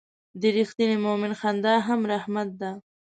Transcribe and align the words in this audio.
د 0.39 0.43
رښتیني 0.57 0.97
مؤمن 1.05 1.31
خندا 1.39 1.75
هم 1.87 1.99
رحمت 2.13 2.49
ده. 2.61 2.71